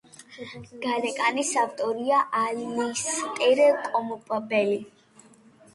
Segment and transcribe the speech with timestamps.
[0.85, 4.83] გარეკანის ავტორია ალისტერ კემპბელი.